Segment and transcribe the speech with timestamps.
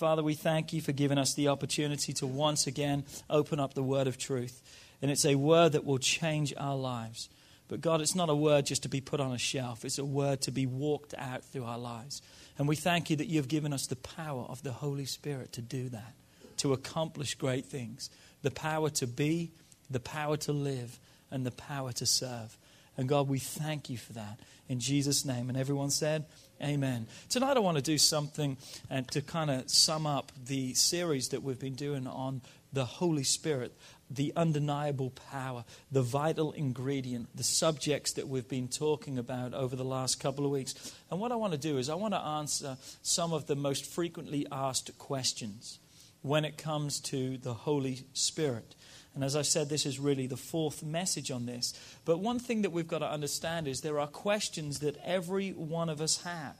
[0.00, 3.82] Father, we thank you for giving us the opportunity to once again open up the
[3.82, 4.62] word of truth.
[5.02, 7.28] And it's a word that will change our lives.
[7.68, 10.04] But God, it's not a word just to be put on a shelf, it's a
[10.04, 12.22] word to be walked out through our lives.
[12.56, 15.60] And we thank you that you've given us the power of the Holy Spirit to
[15.60, 16.14] do that,
[16.56, 18.08] to accomplish great things.
[18.40, 19.50] The power to be,
[19.90, 20.98] the power to live,
[21.30, 22.56] and the power to serve.
[22.96, 24.40] And God, we thank you for that.
[24.66, 25.50] In Jesus' name.
[25.50, 26.24] And everyone said,
[26.62, 27.06] Amen.
[27.30, 28.58] Tonight I want to do something
[28.90, 33.24] and to kind of sum up the series that we've been doing on the Holy
[33.24, 33.72] Spirit,
[34.10, 39.84] the undeniable power, the vital ingredient, the subjects that we've been talking about over the
[39.84, 40.94] last couple of weeks.
[41.10, 43.86] And what I want to do is I want to answer some of the most
[43.86, 45.78] frequently asked questions
[46.20, 48.74] when it comes to the Holy Spirit.
[49.14, 51.74] And as I said, this is really the fourth message on this.
[52.04, 55.88] But one thing that we've got to understand is there are questions that every one
[55.88, 56.56] of us have.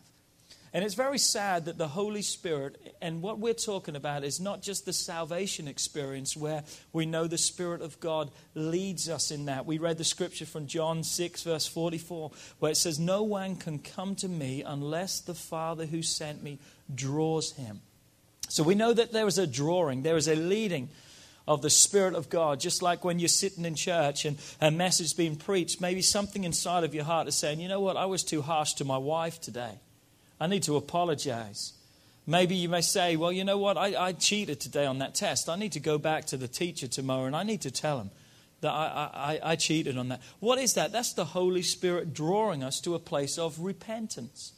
[0.72, 4.62] And it's very sad that the Holy Spirit, and what we're talking about is not
[4.62, 9.66] just the salvation experience where we know the Spirit of God leads us in that.
[9.66, 13.80] We read the scripture from John 6, verse 44, where it says, No one can
[13.80, 16.58] come to me unless the Father who sent me
[16.94, 17.80] draws him.
[18.48, 20.88] So we know that there is a drawing, there is a leading
[21.50, 22.60] of the Spirit of God.
[22.60, 26.84] Just like when you're sitting in church and a message being preached, maybe something inside
[26.84, 29.40] of your heart is saying, you know what, I was too harsh to my wife
[29.40, 29.80] today.
[30.40, 31.72] I need to apologize.
[32.24, 35.48] Maybe you may say, well, you know what, I, I cheated today on that test.
[35.48, 38.12] I need to go back to the teacher tomorrow and I need to tell him
[38.60, 40.20] that I, I, I cheated on that.
[40.38, 40.92] What is that?
[40.92, 44.52] That's the Holy Spirit drawing us to a place of repentance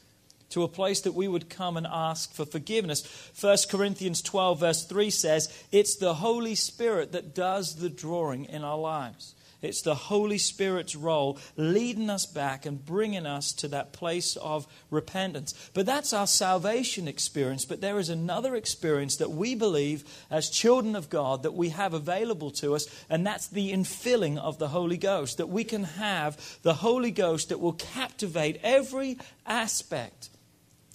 [0.53, 3.05] to a place that we would come and ask for forgiveness.
[3.39, 8.63] 1 Corinthians 12, verse 3 says, It's the Holy Spirit that does the drawing in
[8.63, 9.35] our lives.
[9.63, 14.67] It's the Holy Spirit's role leading us back and bringing us to that place of
[14.91, 15.55] repentance.
[15.73, 17.65] But that's our salvation experience.
[17.65, 21.95] But there is another experience that we believe as children of God that we have
[21.95, 25.39] available to us, and that's the infilling of the Holy Ghost.
[25.39, 30.29] That we can have the Holy Ghost that will captivate every aspect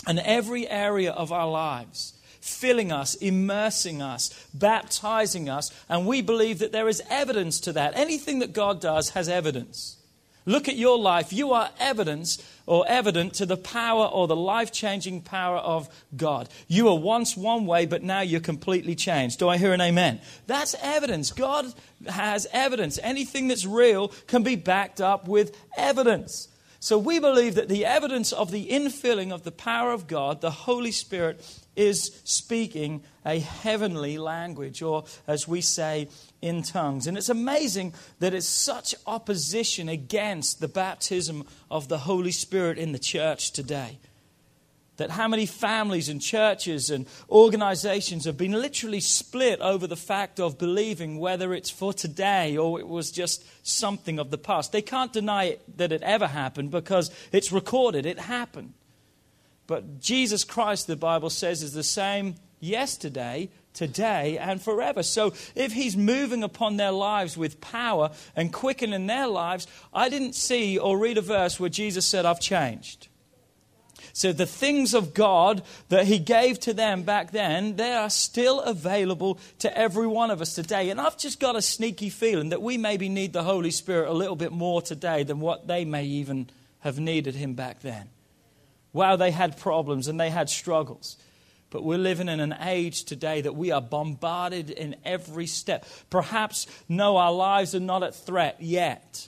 [0.08, 6.60] and every area of our lives, filling us, immersing us, baptizing us, and we believe
[6.60, 7.96] that there is evidence to that.
[7.96, 9.98] Anything that God does has evidence.
[10.46, 11.34] Look at your life.
[11.34, 16.48] You are evidence or evident to the power or the life changing power of God.
[16.70, 19.40] You were once one way, but now you're completely changed.
[19.40, 20.22] Do I hear an amen?
[20.48, 21.34] That's evidence.
[21.34, 21.66] God
[22.08, 22.98] has evidence.
[23.04, 26.48] Anything that's real can be backed up with evidence.
[26.88, 30.50] So we believe that the evidence of the infilling of the power of God, the
[30.50, 31.42] Holy Spirit,
[31.76, 36.08] is speaking a heavenly language, or as we say,
[36.42, 37.06] in tongues.
[37.06, 42.94] And it's amazing that it's such opposition against the baptism of the Holy Spirit in
[42.94, 44.00] the church today.
[44.98, 50.40] That how many families and churches and organizations have been literally split over the fact
[50.40, 54.72] of believing whether it's for today or it was just something of the past.
[54.72, 58.74] They can't deny it, that it ever happened because it's recorded, it happened.
[59.68, 65.04] But Jesus Christ, the Bible says, is the same yesterday, today, and forever.
[65.04, 70.34] So if He's moving upon their lives with power and quickening their lives, I didn't
[70.34, 73.10] see or read a verse where Jesus said, I've changed.
[74.18, 78.62] So the things of God that He gave to them back then, they are still
[78.62, 80.90] available to every one of us today.
[80.90, 84.14] And I've just got a sneaky feeling that we maybe need the Holy Spirit a
[84.14, 86.50] little bit more today than what they may even
[86.80, 88.10] have needed Him back then.
[88.92, 91.18] Wow, they had problems and they had struggles.
[91.70, 95.86] But we're living in an age today that we are bombarded in every step.
[96.10, 99.28] Perhaps, no, our lives are not at threat yet.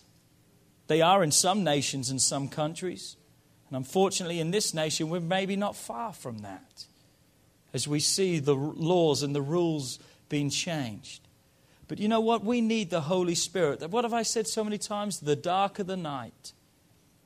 [0.87, 3.17] They are in some nations and some countries.
[3.69, 6.85] And unfortunately, in this nation, we're maybe not far from that
[7.73, 11.21] as we see the laws and the rules being changed.
[11.87, 12.43] But you know what?
[12.43, 13.87] We need the Holy Spirit.
[13.89, 15.19] What have I said so many times?
[15.19, 16.53] The darker the night,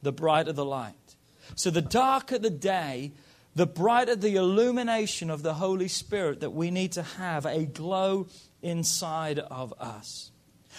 [0.02, 1.16] the brighter the light.
[1.56, 3.12] So the darker the day,
[3.56, 8.28] the brighter the illumination of the Holy Spirit that we need to have a glow
[8.62, 10.32] inside of us.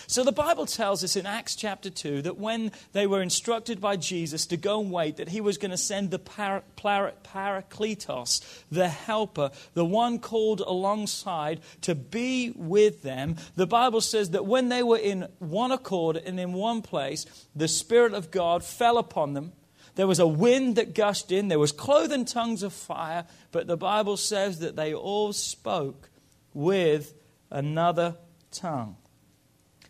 [0.07, 3.97] So the Bible tells us in Acts chapter 2 that when they were instructed by
[3.97, 8.43] Jesus to go and wait, that he was going to send the para, para, Parakletos,
[8.71, 13.37] the helper, the one called alongside to be with them.
[13.57, 17.69] The Bible says that when they were in one accord and in one place, the
[17.69, 19.53] Spirit of God fell upon them.
[19.97, 23.77] There was a wind that gushed in, there was cloven tongues of fire, but the
[23.77, 26.11] Bible says that they all spoke
[26.53, 27.15] with
[27.51, 28.17] another
[28.51, 28.97] tongue.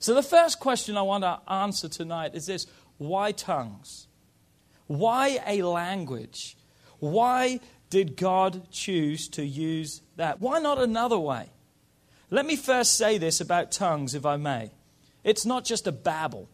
[0.04, 2.66] So, the first question I want to answer tonight is this
[2.98, 4.06] why tongues?
[4.86, 6.58] Why a language?
[6.98, 10.42] Why did God choose to use that?
[10.42, 11.48] Why not another way?
[12.28, 14.72] Let me first say this about tongues, if I may.
[15.22, 16.50] It's not just a babble,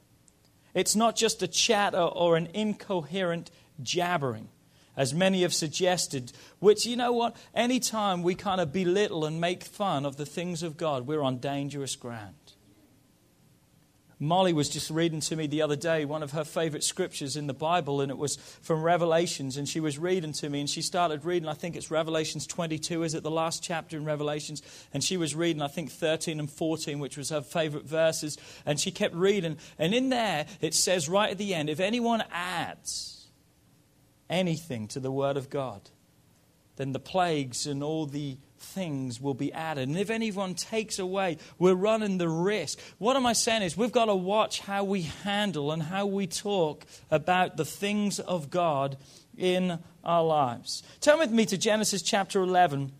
[0.73, 3.50] it's not just a chatter or an incoherent
[3.82, 4.49] jabbering,
[4.97, 6.31] as many have suggested,
[6.61, 10.62] which, you know what, anytime we kind of belittle and make fun of the things
[10.62, 12.37] of God, we're on dangerous ground.
[14.22, 17.46] Molly was just reading to me the other day one of her favorite scriptures in
[17.46, 19.56] the Bible, and it was from Revelations.
[19.56, 23.02] And she was reading to me, and she started reading, I think it's Revelations 22,
[23.02, 24.62] is it the last chapter in Revelations?
[24.93, 28.37] And she was reading, I think, 13 and 14, which was her favorite verses.
[28.67, 29.56] And she kept reading.
[29.78, 33.26] And in there, it says right at the end if anyone adds
[34.28, 35.88] anything to the Word of God,
[36.76, 39.89] then the plagues and all the things will be added.
[39.89, 42.79] And if anyone takes away, we're running the risk.
[42.99, 46.27] What am I saying is we've got to watch how we handle and how we
[46.27, 48.97] talk about the things of God
[49.37, 50.83] in our lives.
[51.01, 52.93] Turn with me to Genesis chapter 11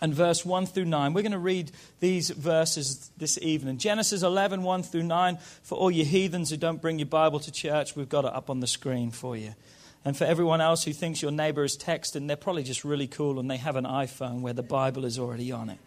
[0.00, 1.12] and verse 1 through 9.
[1.12, 1.70] We're going to read
[2.00, 3.78] these verses this evening.
[3.78, 5.38] Genesis 11, 1 through 9.
[5.62, 8.50] For all you heathens who don't bring your Bible to church, we've got it up
[8.50, 9.54] on the screen for you.
[10.04, 13.38] And for everyone else who thinks your neighbor is texting, they're probably just really cool
[13.38, 15.78] and they have an iPhone where the Bible is already on it.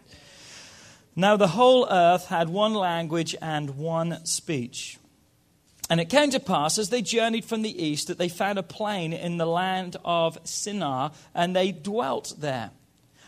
[1.14, 4.98] Now, the whole earth had one language and one speech.
[5.88, 8.62] And it came to pass as they journeyed from the east that they found a
[8.62, 12.70] plain in the land of Shinar, and they dwelt there.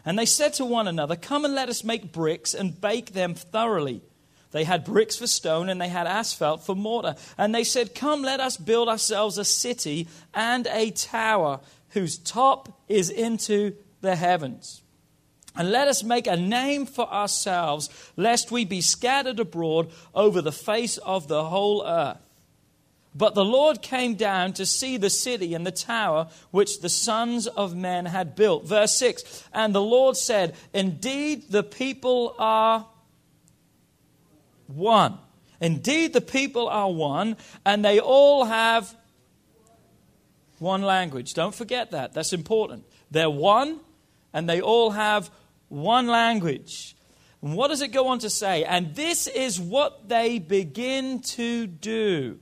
[0.05, 3.35] And they said to one another, Come and let us make bricks and bake them
[3.35, 4.03] thoroughly.
[4.51, 7.17] They had bricks for stone and they had asphalt for mortar.
[7.37, 11.61] And they said, Come, let us build ourselves a city and a tower
[11.91, 14.83] whose top is into the heavens.
[15.55, 20.53] And let us make a name for ourselves, lest we be scattered abroad over the
[20.53, 22.19] face of the whole earth.
[23.15, 27.49] But the Lord came down to see the city and the tower which the sons
[27.49, 28.67] of men had built.
[28.67, 32.87] Verse 6 And the Lord said, Indeed, the people are
[34.69, 35.19] one.
[35.61, 38.95] Indeed, the people are one, and they all have
[40.61, 41.35] one language.
[41.35, 42.13] Don't forget that.
[42.15, 42.85] That's important.
[43.11, 43.81] They're one,
[44.33, 45.31] and they all have
[45.69, 46.97] one language.
[47.43, 48.65] And what does it go on to say?
[48.65, 52.39] And this is what they begin to do.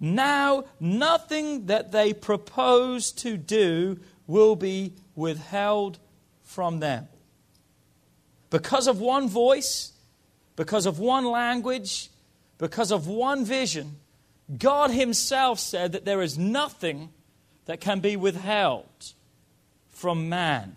[0.00, 5.98] Now, nothing that they propose to do will be withheld
[6.42, 7.08] from them.
[8.50, 9.93] Because of one voice,
[10.56, 12.10] because of one language,
[12.58, 13.96] because of one vision,
[14.58, 17.10] God Himself said that there is nothing
[17.66, 19.12] that can be withheld
[19.90, 20.76] from man.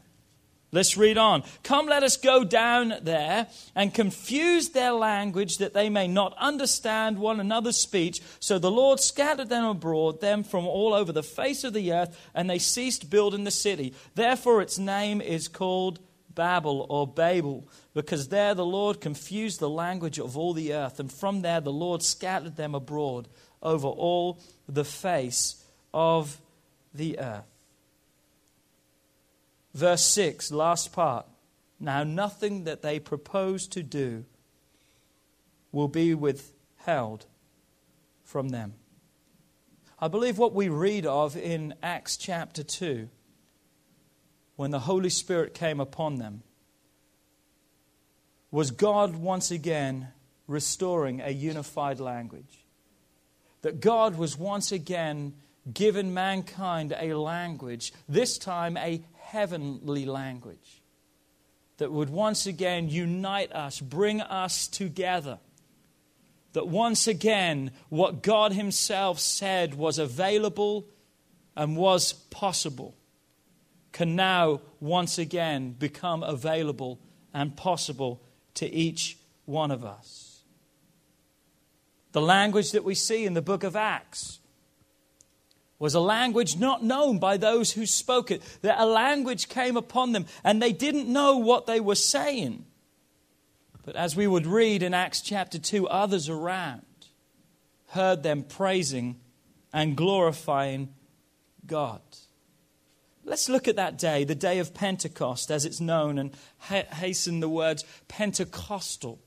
[0.72, 1.44] Let's read on.
[1.64, 7.20] Come, let us go down there and confuse their language that they may not understand
[7.20, 8.22] one another's speech.
[8.42, 12.20] So the Lord scattered them abroad, them from all over the face of the earth,
[12.36, 13.94] and they ceased building the city.
[14.16, 16.00] Therefore, its name is called
[16.38, 21.12] Babel or Babel, because there the Lord confused the language of all the earth, and
[21.12, 23.28] from there the Lord scattered them abroad
[23.62, 24.40] over all
[24.70, 26.38] the face of
[26.94, 27.44] the earth.
[29.74, 31.26] Verse 6, last part.
[31.80, 34.24] Now, nothing that they propose to do
[35.72, 37.26] will be withheld
[38.24, 38.76] from them.
[40.00, 43.10] I believe what we read of in Acts chapter 2
[44.58, 46.44] when the Holy Spirit came upon them
[48.52, 50.10] was God once again
[50.48, 52.66] restoring a unified language.
[53.62, 55.34] That God was once again
[55.72, 60.82] given mankind a language, this time a heavenly language,
[61.78, 65.38] that would once again unite us, bring us together.
[66.54, 70.88] That once again, what God Himself said was available
[71.56, 72.97] and was possible
[73.98, 77.00] can now once again become available
[77.34, 78.22] and possible
[78.54, 80.44] to each one of us.
[82.12, 84.38] The language that we see in the book of Acts
[85.80, 88.44] was a language not known by those who spoke it.
[88.62, 92.68] That a language came upon them and they didn't know what they were saying.
[93.84, 96.84] But as we would read in Acts chapter 2, others around
[97.88, 99.20] heard them praising
[99.74, 100.94] and glorifying
[101.66, 102.02] God.
[103.28, 107.50] Let's look at that day, the day of Pentecost, as it's known, and hasten the
[107.50, 109.20] words Pentecostal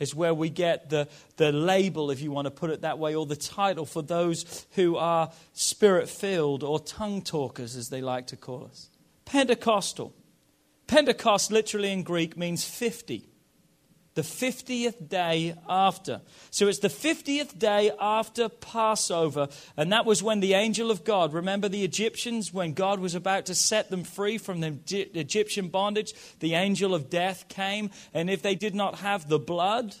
[0.00, 1.06] is where we get the,
[1.36, 4.66] the label, if you want to put it that way, or the title for those
[4.72, 8.90] who are spirit filled or tongue talkers, as they like to call us.
[9.24, 10.12] Pentecostal.
[10.88, 13.28] Pentecost, literally in Greek, means 50
[14.14, 16.20] the 50th day after.
[16.50, 21.32] So it's the 50th day after Passover, and that was when the angel of God,
[21.32, 24.76] remember the Egyptians, when God was about to set them free from the
[25.14, 29.94] Egyptian bondage, the angel of death came, and if they did not have the blood,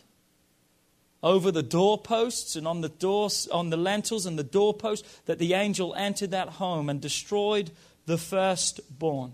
[1.22, 5.54] over the doorposts and on the doors on the lentils and the doorposts that the
[5.54, 7.70] angel entered that home and destroyed
[8.04, 9.32] the firstborn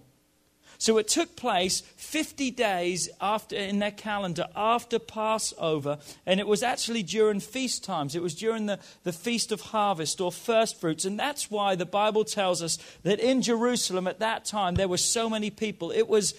[0.80, 6.62] so it took place 50 days after in their calendar after Passover, and it was
[6.62, 8.16] actually during feast times.
[8.16, 11.04] It was during the, the feast of harvest or first fruits.
[11.04, 14.96] And that's why the Bible tells us that in Jerusalem at that time there were
[14.96, 15.90] so many people.
[15.90, 16.32] It was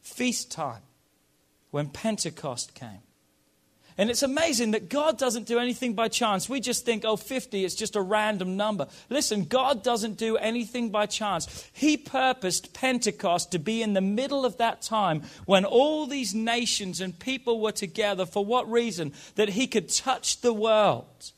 [0.00, 0.82] feast time
[1.72, 3.02] when Pentecost came.
[4.00, 6.48] And it's amazing that God doesn't do anything by chance.
[6.48, 8.86] We just think, oh, 50 is just a random number.
[9.10, 11.68] Listen, God doesn't do anything by chance.
[11.74, 17.02] He purposed Pentecost to be in the middle of that time when all these nations
[17.02, 18.24] and people were together.
[18.24, 19.12] For what reason?
[19.34, 21.32] That He could touch the world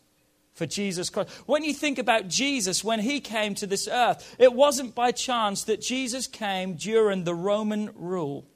[0.55, 1.31] for Jesus Christ.
[1.47, 5.65] When you think about Jesus, when he came to this earth, it wasn't by chance
[5.65, 8.47] that Jesus came during the Roman rule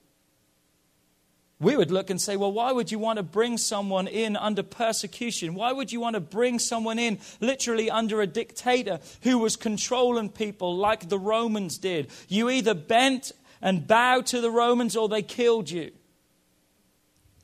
[1.59, 4.63] we would look and say, well, why would you want to bring someone in under
[4.63, 5.55] persecution?
[5.55, 10.29] Why would you want to bring someone in literally under a dictator who was controlling
[10.29, 12.11] people like the Romans did?
[12.29, 13.33] You either bent
[13.63, 15.93] and bowed to the Romans or they killed you.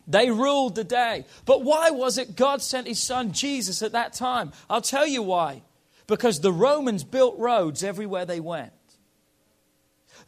[0.07, 1.25] They ruled the day.
[1.47, 4.53] But why was it God sent his son Jesus at that time?
[4.69, 5.63] I'll tell you why.
[6.07, 8.73] Because the Romans built roads everywhere they went.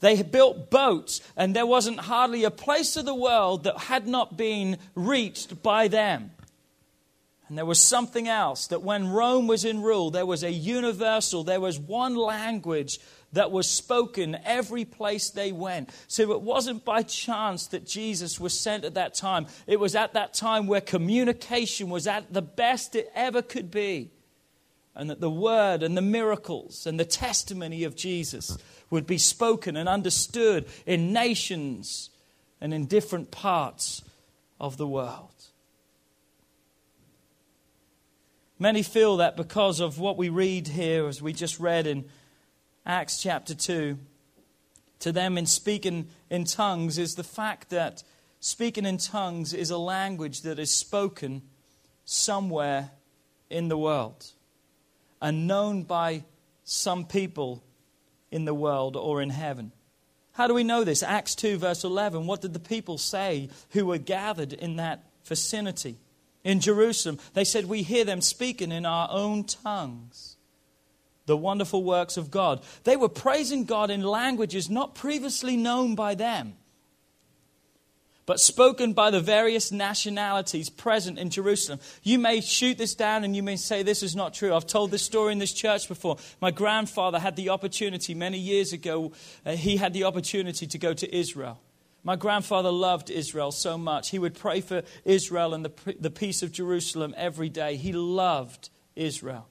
[0.05, 4.37] They built boats, and there wasn't hardly a place of the world that had not
[4.37, 6.31] been reached by them.
[7.49, 11.43] And there was something else that when Rome was in rule, there was a universal,
[11.43, 12.99] there was one language
[13.33, 15.89] that was spoken every place they went.
[16.07, 19.47] So it wasn't by chance that Jesus was sent at that time.
[19.67, 24.11] It was at that time where communication was at the best it ever could be.
[24.95, 28.59] And that the word and the miracles and the testimony of Jesus
[28.91, 32.11] would be spoken and understood in nations
[32.61, 34.03] and in different parts
[34.61, 35.31] of the world.
[38.59, 42.05] Many feel that because of what we read here, as we just read in
[42.87, 43.99] Acts chapter 2,
[45.01, 48.03] to them in speaking in tongues is the fact that
[48.41, 51.43] speaking in tongues is a language that is spoken
[52.05, 52.91] somewhere
[53.51, 54.27] in the world
[55.21, 56.25] and known by
[56.63, 57.63] some people
[58.35, 59.73] in the world or in heaven.
[60.33, 61.03] How do we know this?
[61.03, 62.27] Acts 2, verse 11.
[62.27, 65.97] What did the people say who were gathered in that vicinity?
[66.43, 70.37] In Jerusalem, they said, We hear them speaking in our own tongues
[71.27, 72.63] the wonderful works of God.
[72.83, 76.55] They were praising God in languages not previously known by them
[78.27, 81.81] but spoken by the various nationalities present in Jerusalem.
[82.03, 84.55] You may shoot this down and you may say this is not true.
[84.55, 86.17] I've told this story in this church before.
[86.41, 89.13] My grandfather had the opportunity many years ago,
[89.45, 91.61] uh, he had the opportunity to go to Israel.
[92.03, 94.11] My grandfather loved Israel so much.
[94.11, 97.77] He would pray for Israel and the, the peace of Jerusalem every day.
[97.77, 99.49] He loved Israel.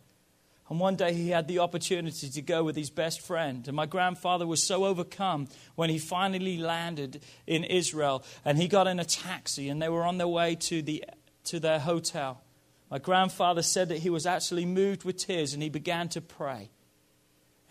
[0.70, 3.68] And one day he had the opportunity to go with his best friend.
[3.68, 8.24] And my grandfather was so overcome when he finally landed in Israel.
[8.46, 11.04] And he got in a taxi and they were on their way to, the,
[11.46, 12.42] to their hotel.
[12.90, 16.70] My grandfather said that he was actually moved with tears and he began to pray.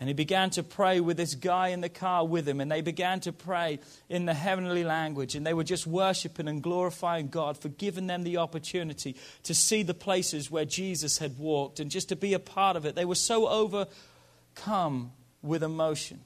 [0.03, 2.59] And he began to pray with this guy in the car with him.
[2.59, 3.79] And they began to pray
[4.09, 5.33] in the heavenly language.
[5.33, 9.81] And they were just worshiping and glorifying God for giving them the opportunity to see
[9.81, 12.95] the places where Jesus had walked and just to be a part of it.
[12.95, 16.19] They were so overcome with emotion.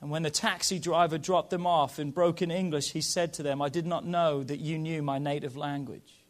[0.00, 3.62] And when the taxi driver dropped them off in broken English, he said to them,
[3.62, 6.24] I did not know that you knew my native language.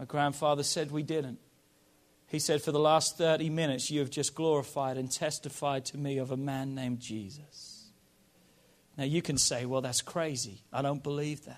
[0.00, 1.38] My grandfather said, We didn't.
[2.30, 6.18] He said, For the last 30 minutes, you have just glorified and testified to me
[6.18, 7.90] of a man named Jesus.
[8.96, 10.62] Now, you can say, Well, that's crazy.
[10.72, 11.56] I don't believe that.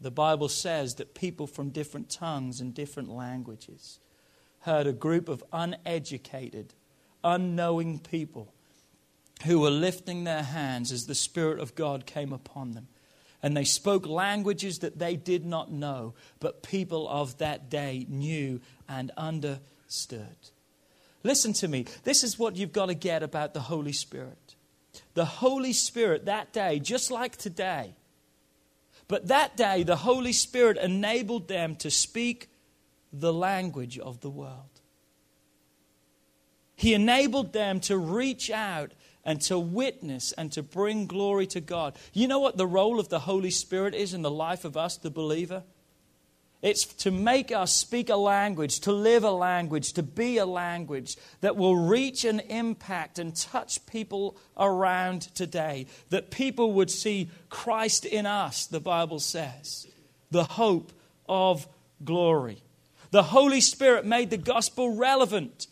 [0.00, 3.98] The Bible says that people from different tongues and different languages
[4.60, 6.74] heard a group of uneducated,
[7.24, 8.52] unknowing people
[9.46, 12.86] who were lifting their hands as the Spirit of God came upon them.
[13.42, 18.60] And they spoke languages that they did not know, but people of that day knew
[18.88, 20.36] and understood.
[21.22, 21.86] Listen to me.
[22.04, 24.54] This is what you've got to get about the Holy Spirit.
[25.14, 27.94] The Holy Spirit that day, just like today,
[29.08, 32.48] but that day the Holy Spirit enabled them to speak
[33.12, 34.80] the language of the world.
[36.74, 38.92] He enabled them to reach out
[39.26, 41.98] and to witness and to bring glory to God.
[42.14, 44.96] You know what the role of the Holy Spirit is in the life of us,
[44.96, 45.64] the believer?
[46.62, 51.16] It's to make us speak a language, to live a language, to be a language
[51.40, 55.86] that will reach and impact and touch people around today.
[56.08, 59.86] That people would see Christ in us, the Bible says,
[60.30, 60.92] the hope
[61.28, 61.68] of
[62.02, 62.62] glory.
[63.10, 65.66] The Holy Spirit made the gospel relevant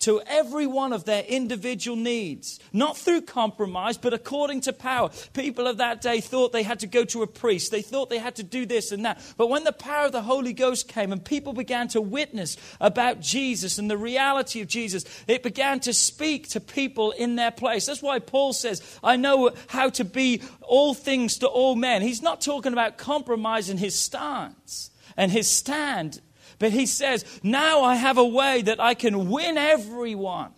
[0.00, 5.10] to every one of their individual needs, not through compromise, but according to power.
[5.34, 8.18] People of that day thought they had to go to a priest, they thought they
[8.18, 9.20] had to do this and that.
[9.36, 13.20] But when the power of the Holy Ghost came and people began to witness about
[13.20, 17.86] Jesus and the reality of Jesus, it began to speak to people in their place.
[17.86, 22.00] That's why Paul says, I know how to be all things to all men.
[22.00, 26.20] He's not talking about compromising his stance and his stand
[26.60, 30.52] but he says, Now I have a way that I can win everyone,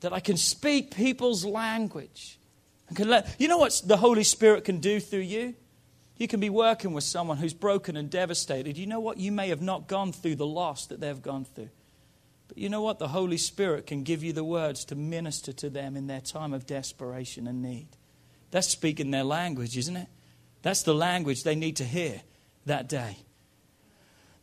[0.00, 2.38] that I can speak people's language.
[2.94, 5.54] Can let, you know what the Holy Spirit can do through you?
[6.16, 8.76] You can be working with someone who's broken and devastated.
[8.76, 9.16] You know what?
[9.16, 11.70] You may have not gone through the loss that they've gone through.
[12.48, 12.98] But you know what?
[12.98, 16.52] The Holy Spirit can give you the words to minister to them in their time
[16.52, 17.88] of desperation and need.
[18.50, 20.08] That's speaking their language, isn't it?
[20.60, 22.20] That's the language they need to hear
[22.66, 23.16] that day.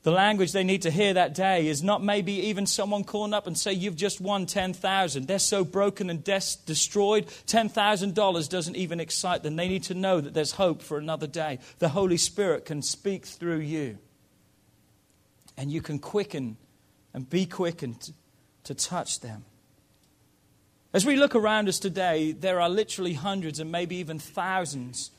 [0.07, 3.45] The language they need to hear that day is not maybe even someone calling up
[3.45, 5.27] and say, You've just won 10,000.
[5.27, 9.57] They're so broken and des- destroyed, $10,000 doesn't even excite them.
[9.57, 11.59] They need to know that there's hope for another day.
[11.79, 13.97] The Holy Spirit can speak through you.
[15.57, 16.55] And you can quicken
[17.13, 18.13] and be quickened to,
[18.63, 19.43] to touch them.
[20.93, 25.11] As we look around us today, there are literally hundreds and maybe even thousands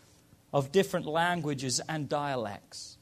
[0.50, 2.97] of different languages and dialects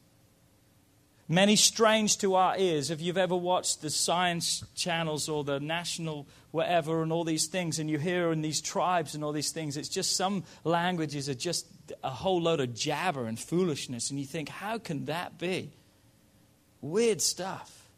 [1.28, 2.90] many strange to our ears.
[2.90, 7.78] If you've ever watched the science channels or the national whatever and all these things,
[7.78, 11.34] and you hear in these tribes and all these things, it's just some languages are
[11.34, 11.66] just
[12.02, 15.70] a whole load of jabber and foolishness, and you think, how can that be?
[16.80, 17.88] Weird stuff.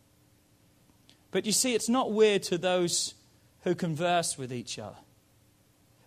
[1.31, 3.15] But you see, it's not weird to those
[3.63, 4.97] who converse with each other.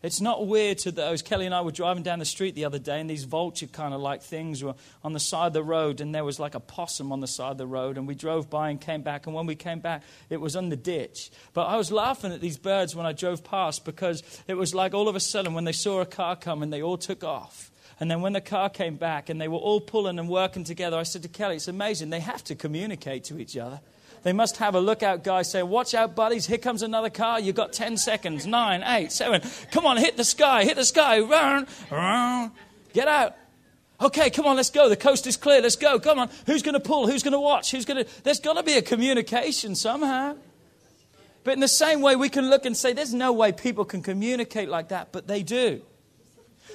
[0.04, 1.22] It's not weird to those.
[1.22, 3.94] Kelly and I were driving down the street the other day, and these vulture kind
[3.94, 6.60] of like things were on the side of the road, and there was like a
[6.60, 7.98] possum on the side of the road.
[7.98, 10.70] And we drove by and came back, and when we came back, it was in
[10.70, 11.30] the ditch.
[11.54, 14.96] But I was laughing at these birds when I drove past because it was like
[14.96, 17.72] all of a sudden when they saw a car come, they all took off.
[18.00, 20.98] And then when the car came back and they were all pulling and working together,
[20.98, 22.10] I said to Kelly, It's amazing.
[22.10, 23.80] They have to communicate to each other.
[24.24, 27.40] They must have a lookout guy say, Watch out, buddies, here comes another car.
[27.40, 28.46] You've got 10 seconds.
[28.46, 29.42] Nine, eight, seven.
[29.72, 31.20] Come on, hit the sky, hit the sky.
[31.20, 32.52] Run, run.
[32.94, 33.36] Get out.
[34.00, 34.90] Okay, come on, let's go.
[34.90, 35.62] The coast is clear.
[35.62, 36.00] Let's go.
[36.00, 36.30] Come on.
[36.48, 37.08] Who's going to pull?
[37.08, 37.72] Who's going to watch?
[37.72, 38.24] Who's going to.
[38.24, 40.36] There's got to be a communication somehow.
[41.44, 44.02] But in the same way, we can look and say, There's no way people can
[44.02, 45.82] communicate like that, but they do.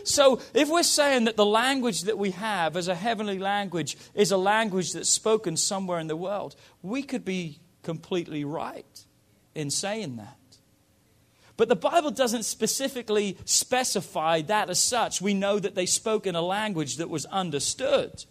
[0.07, 4.31] So, if we're saying that the language that we have as a heavenly language is
[4.31, 9.05] a language that's spoken somewhere in the world, we could be completely right
[9.57, 10.39] in saying that.
[11.57, 15.21] But the Bible doesn't specifically specify that as such.
[15.21, 18.27] We know that they spoke in a language that was understood.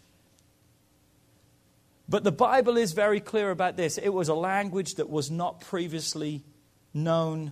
[2.08, 3.98] But the Bible is very clear about this.
[3.98, 6.46] It was a language that was not previously
[6.94, 7.52] known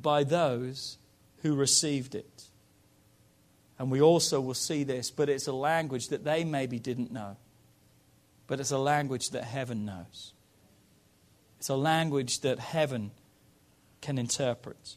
[0.00, 0.96] by those
[1.42, 2.37] who received it.
[3.78, 7.36] And we also will see this, but it's a language that they maybe didn't know.
[8.46, 10.32] But it's a language that heaven knows.
[11.58, 13.12] It's a language that heaven
[14.00, 14.96] can interpret.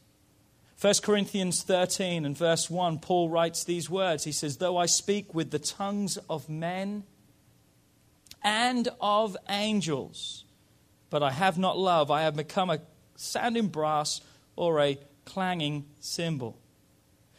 [0.80, 4.24] 1 Corinthians 13 and verse 1, Paul writes these words.
[4.24, 7.04] He says, Though I speak with the tongues of men
[8.42, 10.44] and of angels,
[11.08, 12.80] but I have not love, I have become a
[13.14, 14.20] sounding brass
[14.56, 16.58] or a clanging cymbal.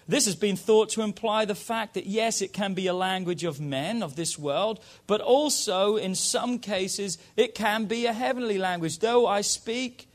[0.08, 3.44] This has been thought to imply the fact that, yes, it can be a language
[3.44, 8.58] of men of this world, but also, in some cases, it can be a heavenly
[8.58, 9.00] language.
[9.00, 10.08] Though I speak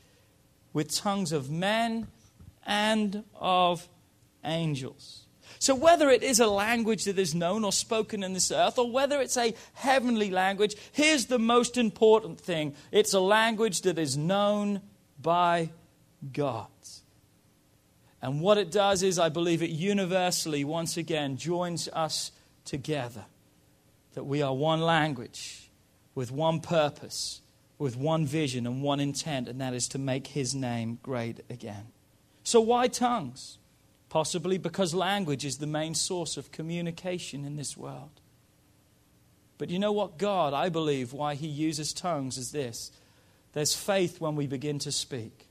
[0.73, 2.07] with tongues of men
[2.65, 3.87] and of
[4.43, 5.25] angels.
[5.57, 8.89] So, whether it is a language that is known or spoken in this earth, or
[8.89, 14.15] whether it's a heavenly language, here's the most important thing it's a language that is
[14.15, 14.81] known
[15.21, 15.71] by
[16.31, 16.67] God.
[18.21, 22.31] And what it does is, I believe it universally, once again, joins us
[22.65, 23.25] together.
[24.13, 25.69] That we are one language
[26.15, 27.41] with one purpose,
[27.77, 31.87] with one vision and one intent, and that is to make His name great again.
[32.43, 33.57] So, why tongues?
[34.09, 38.19] Possibly because language is the main source of communication in this world.
[39.59, 40.17] But you know what?
[40.17, 42.91] God, I believe, why He uses tongues is this
[43.53, 45.48] there's faith when we begin to speak.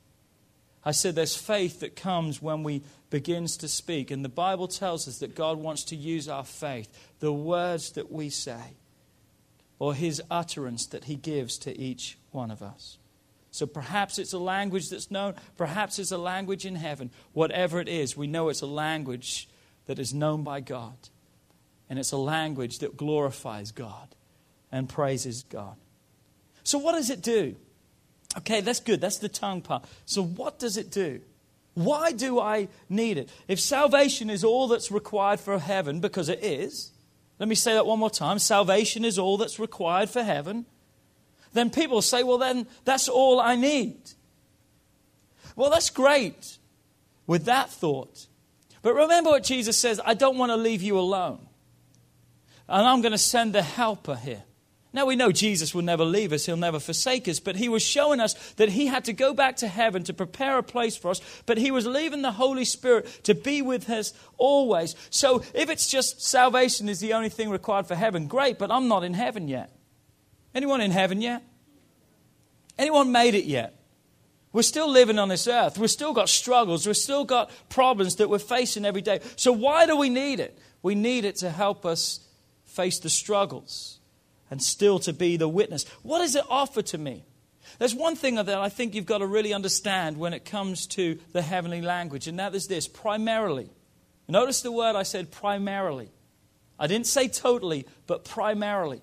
[0.85, 5.09] I said there's faith that comes when we begins to speak and the Bible tells
[5.09, 6.89] us that God wants to use our faith,
[7.21, 8.77] the words that we say
[9.79, 12.99] or his utterance that he gives to each one of us.
[13.51, 17.11] So perhaps it's a language that's known, perhaps it's a language in heaven.
[17.33, 19.49] Whatever it is, we know it's a language
[19.87, 20.97] that is known by God.
[21.89, 24.15] And it's a language that glorifies God
[24.71, 25.77] and praises God.
[26.63, 27.57] So, what does it do?
[28.39, 29.01] Okay, that's good.
[29.01, 29.85] That's the tongue part.
[30.05, 31.21] So, what does it do?
[31.75, 33.29] Why do I need it?
[33.47, 36.93] If salvation is all that's required for heaven, because it is,
[37.39, 40.67] let me say that one more time salvation is all that's required for heaven,
[41.53, 43.99] then people say, well, then that's all I need.
[45.57, 46.59] Well, that's great
[47.27, 48.27] with that thought.
[48.83, 51.47] But remember what Jesus says I don't want to leave you alone.
[52.69, 54.45] And I'm going to send the helper here.
[54.93, 57.83] Now we know Jesus will never leave us, he'll never forsake us, but he was
[57.83, 61.11] showing us that he had to go back to heaven to prepare a place for
[61.11, 64.97] us, but he was leaving the Holy Spirit to be with us always.
[65.11, 68.89] So if it's just salvation is the only thing required for heaven, great, but I'm
[68.89, 69.71] not in heaven yet.
[70.55, 71.43] Anyone in heaven yet?
[72.79, 73.75] Anyone made it yet?
[74.55, 75.77] We're still living on this earth.
[75.77, 76.87] We've still got struggles.
[76.87, 79.21] We've still got problems that we're facing every day.
[79.37, 80.59] So, why do we need it?
[80.83, 82.21] We need it to help us
[82.65, 83.98] face the struggles
[84.51, 85.87] and still to be the witness.
[86.03, 87.25] What does it offer to me?
[87.79, 91.19] There's one thing that I think you've got to really understand when it comes to
[91.33, 93.71] the heavenly language, and that is this primarily.
[94.27, 96.11] Notice the word I said primarily.
[96.79, 99.03] I didn't say totally, but primarily.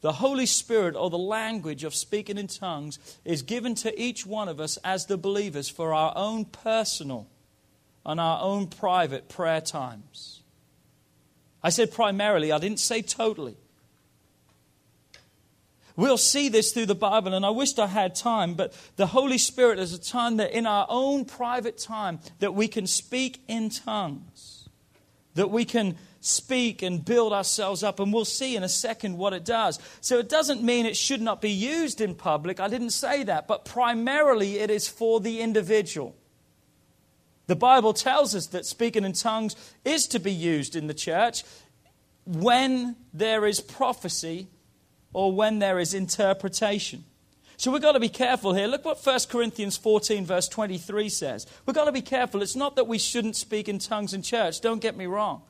[0.00, 4.48] The Holy Spirit, or the language of speaking in tongues, is given to each one
[4.48, 7.26] of us as the believers for our own personal
[8.06, 10.42] and our own private prayer times.
[11.62, 13.56] I said primarily, I didn't say totally.
[15.98, 19.36] We'll see this through the Bible, and I wished I had time, but the Holy
[19.36, 23.68] Spirit is a time that in our own private time that we can speak in
[23.68, 24.68] tongues,
[25.34, 29.32] that we can speak and build ourselves up, and we'll see in a second what
[29.32, 29.80] it does.
[30.00, 32.60] So it doesn't mean it should not be used in public.
[32.60, 36.14] I didn't say that, but primarily it is for the individual.
[37.48, 41.42] The Bible tells us that speaking in tongues is to be used in the church
[42.24, 44.46] when there is prophecy
[45.12, 47.04] or when there is interpretation.
[47.56, 48.68] So we've got to be careful here.
[48.68, 51.44] Look what 1 Corinthians 14, verse 23 says.
[51.66, 52.40] We've got to be careful.
[52.40, 55.42] It's not that we shouldn't speak in tongues in church, don't get me wrong.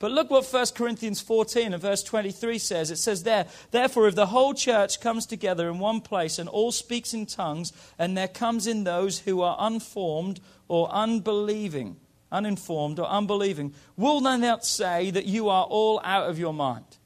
[0.00, 2.90] But look what 1 Corinthians 14 and verse 23 says.
[2.90, 6.72] It says there, Therefore, if the whole church comes together in one place and all
[6.72, 11.98] speaks in tongues, and there comes in those who are unformed or unbelieving,
[12.32, 16.96] uninformed or unbelieving, will they not say that you are all out of your mind?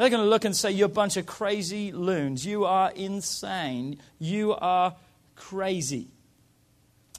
[0.00, 2.46] They're going to look and say, You're a bunch of crazy loons.
[2.46, 3.98] You are insane.
[4.18, 4.94] You are
[5.36, 6.08] crazy.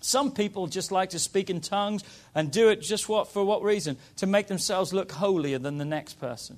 [0.01, 3.61] Some people just like to speak in tongues and do it just what for what
[3.61, 3.97] reason?
[4.15, 6.57] To make themselves look holier than the next person.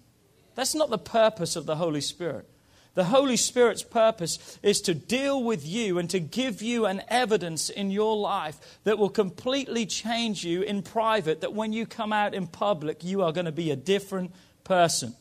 [0.56, 2.48] That's not the purpose of the Holy Spirit.
[2.94, 7.70] The Holy Spirit's purpose is to deal with you and to give you an evidence
[7.70, 12.34] in your life that will completely change you in private, that when you come out
[12.34, 14.32] in public, you are going to be a different
[14.64, 15.16] person.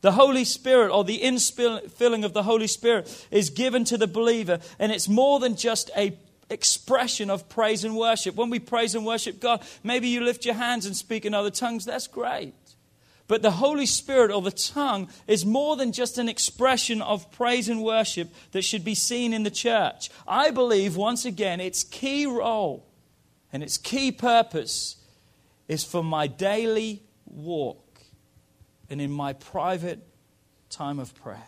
[0.00, 4.58] The Holy Spirit or the infilling of the Holy Spirit is given to the believer,
[4.78, 6.16] and it's more than just a
[6.48, 8.34] expression of praise and worship.
[8.34, 11.50] When we praise and worship God, maybe you lift your hands and speak in other
[11.50, 12.54] tongues, that's great.
[13.28, 17.68] But the Holy Spirit or the tongue is more than just an expression of praise
[17.68, 20.10] and worship that should be seen in the church.
[20.26, 22.84] I believe, once again, its key role
[23.52, 24.96] and its key purpose
[25.68, 27.89] is for my daily walk
[28.90, 30.06] and in my private
[30.68, 31.46] time of prayer.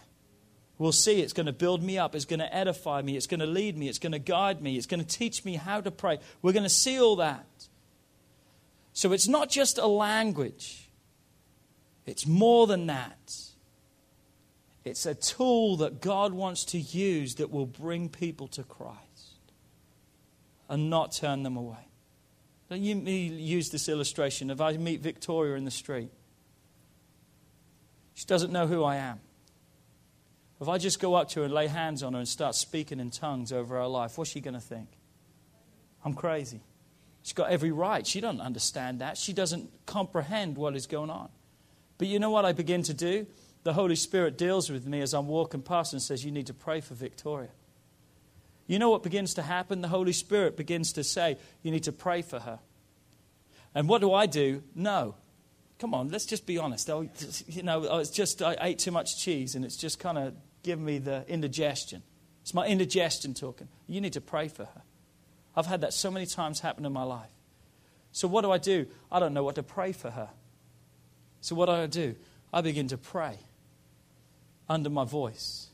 [0.79, 3.41] We'll see it's going to build me up, it's going to edify me, it's going
[3.41, 5.91] to lead me, it's going to guide me, it's going to teach me how to
[5.91, 6.19] pray.
[6.41, 7.47] We're going to see all that.
[8.93, 10.89] So it's not just a language,
[12.07, 13.37] it's more than that.
[14.85, 18.99] It's a tool that God wants to use that will bring people to Christ
[20.69, 21.87] and not turn them away.
[22.71, 24.51] You me use this illustration.
[24.51, 26.11] If I meet Victoria in the street,
[28.23, 29.19] she doesn't know who I am.
[30.61, 33.01] If I just go up to her and lay hands on her and start speaking
[33.01, 34.87] in tongues over her life, what's she going to think?
[36.05, 36.61] I'm crazy.
[37.25, 38.07] She's got every right.
[38.07, 39.19] She doesn't understand that.
[39.19, 41.31] She doesn't comprehend what is going on.
[41.99, 43.27] But you know what I begin to do?
[43.65, 46.55] The Holy Spirit deals with me as I'm walking past and says, You need to
[46.55, 47.51] pray for Victoria.
[48.69, 49.81] You know what begins to happen?
[49.81, 52.61] The Holy Spirit begins to say, You need to pray for her.
[53.75, 54.63] And what do I do?
[54.77, 55.17] No.
[55.83, 56.89] Come on, let's just be honest.
[56.89, 57.09] I,
[57.49, 60.33] you know, oh, it's just I ate too much cheese and it's just kind of
[60.63, 62.05] giving me the indigestion.
[62.43, 63.67] It's my indigestion talking.
[63.89, 64.83] You need to pray for her.
[65.57, 67.33] I've had that so many times happen in my life.
[68.13, 68.87] So what do I do?
[69.11, 70.29] I don't know what to pray for her.
[71.41, 72.15] So what do I do?
[72.53, 73.39] I begin to pray
[74.69, 75.67] under my voice.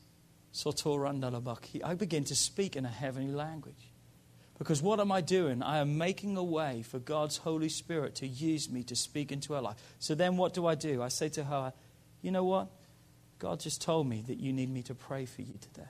[0.64, 3.87] I begin to speak in a heavenly language.
[4.58, 5.62] Because what am I doing?
[5.62, 9.52] I am making a way for God's Holy Spirit to use me to speak into
[9.54, 9.76] her life.
[10.00, 11.00] So then what do I do?
[11.00, 11.72] I say to her,
[12.22, 12.68] You know what?
[13.38, 15.88] God just told me that you need me to pray for you today.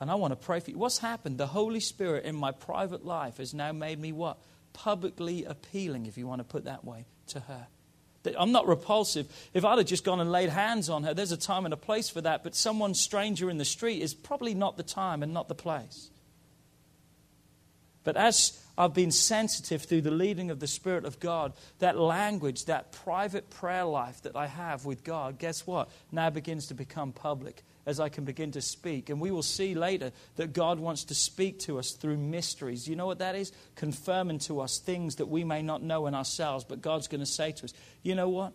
[0.00, 0.78] And I want to pray for you.
[0.78, 1.38] What's happened?
[1.38, 4.36] The Holy Spirit in my private life has now made me what?
[4.74, 7.66] Publicly appealing, if you want to put that way, to her.
[8.38, 9.26] I'm not repulsive.
[9.54, 11.76] If I'd have just gone and laid hands on her, there's a time and a
[11.76, 12.44] place for that.
[12.44, 16.10] But someone stranger in the street is probably not the time and not the place.
[18.04, 22.64] But as I've been sensitive through the leading of the Spirit of God, that language,
[22.64, 25.88] that private prayer life that I have with God, guess what?
[26.10, 29.10] Now begins to become public as I can begin to speak.
[29.10, 32.88] And we will see later that God wants to speak to us through mysteries.
[32.88, 33.52] You know what that is?
[33.74, 37.26] Confirming to us things that we may not know in ourselves, but God's going to
[37.26, 38.52] say to us, you know what?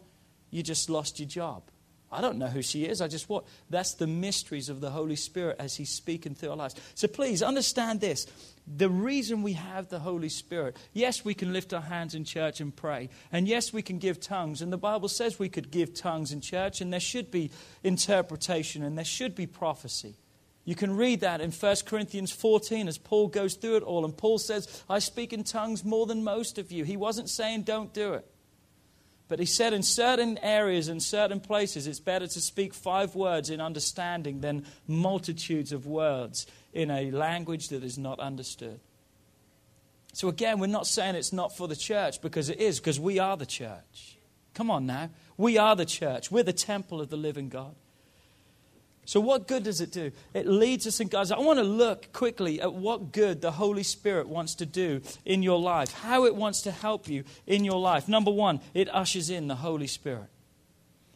[0.50, 1.64] You just lost your job.
[2.12, 3.02] I don't know who she is.
[3.02, 3.44] I just what?
[3.70, 6.76] That's the mysteries of the Holy Spirit as He's speaking through our lives.
[6.96, 8.26] So please understand this.
[8.66, 12.62] The reason we have the Holy Spirit, yes, we can lift our hands in church
[12.62, 13.10] and pray.
[13.32, 14.62] And yes, we can give tongues.
[14.62, 17.52] And the Bible says we could give tongues in church, and there should be
[17.84, 20.16] interpretation and there should be prophecy.
[20.64, 24.04] You can read that in 1 Corinthians 14 as Paul goes through it all.
[24.04, 26.84] And Paul says, I speak in tongues more than most of you.
[26.84, 28.30] He wasn't saying don't do it.
[29.28, 33.50] But he said in certain areas and certain places, it's better to speak five words
[33.50, 38.80] in understanding than multitudes of words in a language that is not understood.
[40.14, 43.20] So, again, we're not saying it's not for the church because it is, because we
[43.20, 44.18] are the church.
[44.54, 45.10] Come on now.
[45.36, 46.32] We are the church.
[46.32, 47.76] We're the temple of the living God.
[49.08, 50.12] So, what good does it do?
[50.34, 51.32] It leads us in God's.
[51.32, 55.42] I want to look quickly at what good the Holy Spirit wants to do in
[55.42, 58.10] your life, how it wants to help you in your life.
[58.10, 60.28] Number one, it ushers in the Holy Spirit.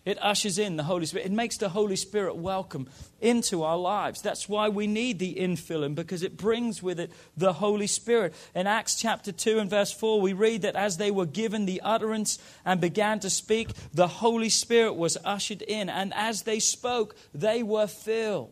[0.03, 1.27] It ushers in the Holy Spirit.
[1.27, 4.23] It makes the Holy Spirit welcome into our lives.
[4.23, 8.33] That's why we need the infilling, because it brings with it the Holy Spirit.
[8.55, 11.81] In Acts chapter 2 and verse 4, we read that as they were given the
[11.81, 15.87] utterance and began to speak, the Holy Spirit was ushered in.
[15.87, 18.51] And as they spoke, they were filled.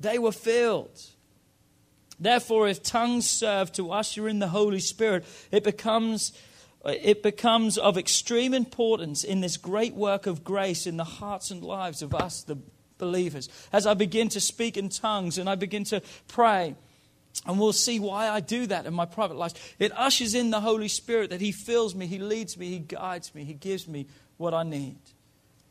[0.00, 1.00] They were filled.
[2.18, 6.32] Therefore, if tongues serve to usher in the Holy Spirit, it becomes
[6.96, 11.62] it becomes of extreme importance in this great work of grace in the hearts and
[11.62, 12.58] lives of us, the
[12.98, 13.48] believers.
[13.72, 16.74] As I begin to speak in tongues and I begin to pray,
[17.46, 19.76] and we'll see why I do that in my private life.
[19.78, 23.34] It ushers in the Holy Spirit that He fills me, He leads me, He guides
[23.34, 24.98] me, He gives me what I need.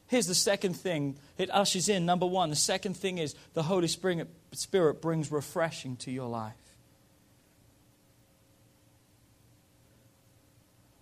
[0.08, 2.06] Here's the second thing it ushers in.
[2.06, 6.54] Number one, the second thing is the Holy Spirit brings refreshing to your life.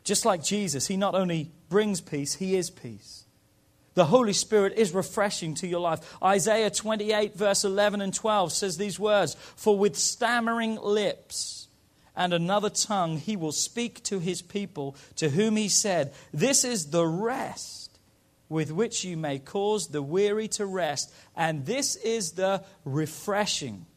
[0.05, 3.25] Just like Jesus, he not only brings peace, he is peace.
[3.95, 6.15] The Holy Spirit is refreshing to your life.
[6.21, 11.67] Isaiah 28, verse 11 and 12 says these words For with stammering lips
[12.15, 16.91] and another tongue he will speak to his people, to whom he said, This is
[16.91, 17.97] the rest
[18.47, 23.87] with which you may cause the weary to rest, and this is the refreshing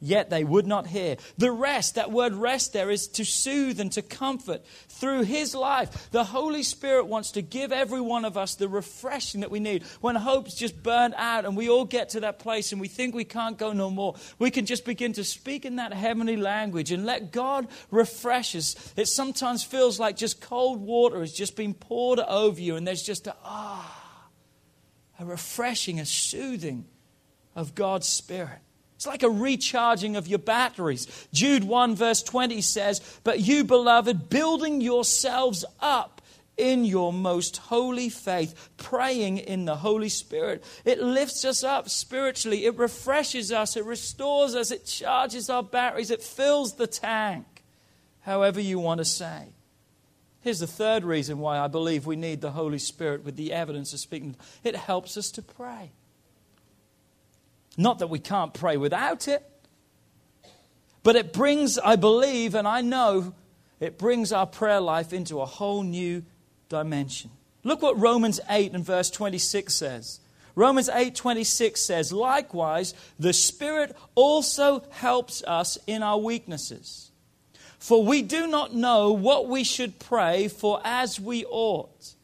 [0.00, 1.16] Yet they would not hear.
[1.38, 6.10] The rest, that word rest there is to soothe and to comfort through His life.
[6.12, 9.82] The Holy Spirit wants to give every one of us the refreshing that we need.
[10.00, 13.12] When hope's just burned out and we all get to that place and we think
[13.12, 16.92] we can't go no more, we can just begin to speak in that heavenly language
[16.92, 18.92] and let God refresh us.
[18.96, 23.02] It sometimes feels like just cold water has just been poured over you and there's
[23.02, 24.28] just a, ah,
[25.18, 26.86] a refreshing, a soothing
[27.56, 28.60] of God's Spirit.
[28.98, 31.06] It's like a recharging of your batteries.
[31.32, 36.20] Jude 1, verse 20 says, But you, beloved, building yourselves up
[36.56, 40.64] in your most holy faith, praying in the Holy Spirit.
[40.84, 46.10] It lifts us up spiritually, it refreshes us, it restores us, it charges our batteries,
[46.10, 47.46] it fills the tank
[48.22, 49.44] however you want to say.
[50.40, 53.92] Here's the third reason why I believe we need the Holy Spirit with the evidence
[53.92, 54.34] of speaking.
[54.64, 55.92] It helps us to pray.
[57.78, 59.42] Not that we can't pray without it,
[61.04, 63.32] but it brings, I believe, and I know,
[63.78, 66.24] it brings our prayer life into a whole new
[66.68, 67.30] dimension.
[67.62, 70.20] Look what Romans 8 and verse 26 says.
[70.56, 77.12] Romans 8:26 says, "Likewise, the Spirit also helps us in our weaknesses.
[77.78, 82.14] For we do not know what we should pray for as we ought,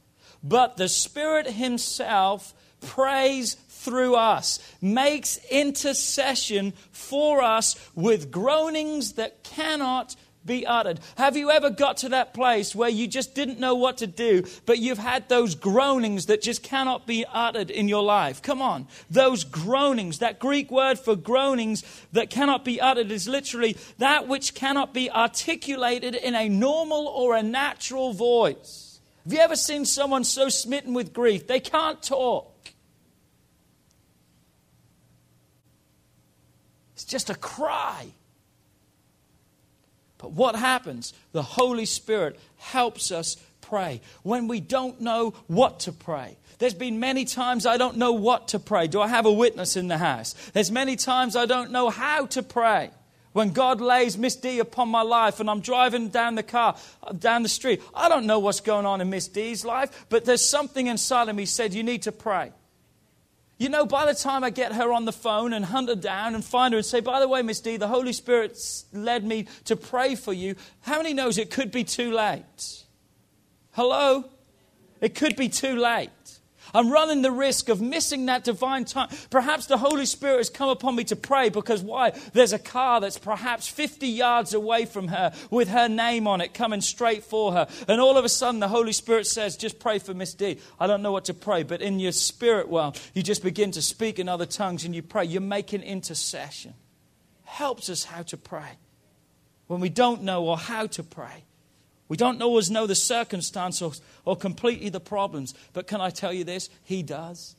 [0.43, 10.17] but the Spirit himself prays through us, makes intercession for us with groanings that cannot
[10.45, 11.01] be uttered.
[11.17, 14.45] Have you ever got to that place where you just didn't know what to do,
[14.67, 18.43] but you've had those groanings that just cannot be uttered in your life?
[18.43, 18.87] Come on.
[19.11, 24.55] Those groanings, that Greek word for groanings that cannot be uttered is literally that which
[24.55, 29.01] cannot be articulated in a normal or a natural voice.
[29.25, 32.54] Have you ever seen someone so smitten with grief they can't talk?
[36.95, 38.07] It's just a cry.
[40.19, 41.13] But what happens?
[41.33, 46.37] The Holy Spirit helps us pray when we don't know what to pray.
[46.59, 48.87] There's been many times I don't know what to pray.
[48.87, 50.35] Do I have a witness in the house?
[50.53, 52.91] There's many times I don't know how to pray.
[53.33, 57.13] When God lays Miss D upon my life and I'm driving down the car, uh,
[57.13, 60.45] down the street, I don't know what's going on in Miss D's life, but there's
[60.45, 62.53] something inside of me said, You need to pray.
[63.57, 66.35] You know, by the time I get her on the phone and hunt her down
[66.35, 68.59] and find her and say, by the way, Miss D, the Holy Spirit
[68.93, 72.85] led me to pray for you, how many knows it could be too late?
[73.73, 74.25] Hello?
[75.01, 76.11] It could be too late.
[76.75, 79.09] I'm running the risk of missing that divine time.
[79.31, 82.11] Perhaps the Holy Spirit has come upon me to pray because why?
[82.33, 86.53] There's a car that's perhaps 50 yards away from her with her name on it
[86.53, 87.69] coming straight for her.
[87.87, 90.59] And all of a sudden, the Holy Spirit says, Just pray for Miss D.
[90.81, 93.83] I don't know what to pray, but in your spirit world, you just begin to
[93.83, 95.25] speak in other tongues and you pray.
[95.25, 96.75] You're making intercession.
[97.45, 98.79] Helps us how to pray
[99.69, 101.45] when we don't know or how to pray.
[102.09, 103.93] We don't always know the circumstance or,
[104.25, 106.69] or completely the problems, but can I tell you this?
[106.85, 107.57] He does.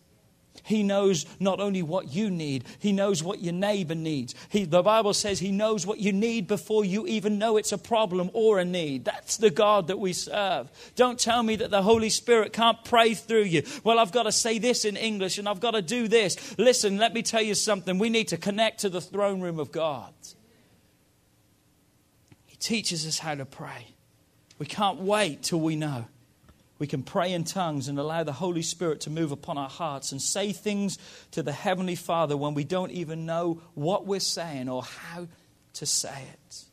[0.63, 4.33] He knows not only what you need, He knows what your neighbor needs.
[4.49, 7.77] He, the Bible says He knows what you need before you even know it's a
[7.77, 9.05] problem or a need.
[9.05, 10.71] That's the God that we serve.
[10.95, 13.63] Don't tell me that the Holy Spirit can't pray through you.
[13.83, 16.57] Well, I've got to say this in English and I've got to do this.
[16.57, 17.99] Listen, let me tell you something.
[17.99, 20.13] We need to connect to the throne room of God.
[22.45, 23.94] He teaches us how to pray.
[24.57, 26.05] We can't wait till we know.
[26.77, 30.11] We can pray in tongues and allow the Holy Spirit to move upon our hearts
[30.11, 30.97] and say things
[31.31, 35.27] to the Heavenly Father when we don't even know what we're saying or how
[35.73, 36.63] to say it.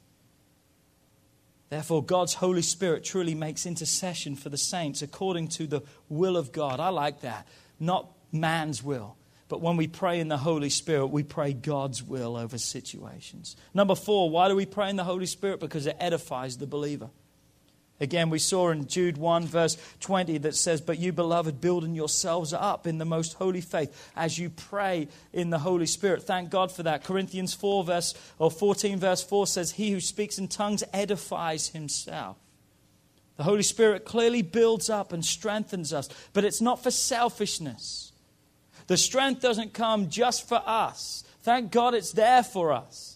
[1.71, 6.53] Therefore, God's Holy Spirit truly makes intercession for the saints according to the will of
[6.53, 6.81] God.
[6.81, 7.47] I like that.
[7.81, 9.17] Not man's will.
[9.49, 13.57] But when we pray in the Holy Spirit, we pray God's will over situations.
[13.73, 15.61] Number four, why do we pray in the Holy Spirit?
[15.61, 17.11] Because it edifies the believer.
[18.03, 22.53] Again, we saw in Jude 1, verse 20, that says, But you, beloved, building yourselves
[22.53, 26.25] up in the most holy faith as you pray in the Holy Spirit.
[26.25, 27.05] Thank God for that.
[27.05, 32.37] Corinthians 4, verse, or 14, verse 4 says, He who speaks in tongues edifies himself.
[33.37, 38.11] The Holy Spirit clearly builds up and strengthens us, but it's not for selfishness.
[38.89, 41.23] The strength doesn't come just for us.
[41.45, 43.12] Thank God it's there for us.